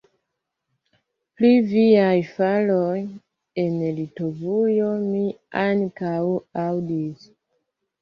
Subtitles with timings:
[1.41, 2.97] Pri viaj faroj
[3.67, 5.25] en Litovujo mi
[5.69, 6.19] ankaŭ
[6.69, 7.33] aŭdis!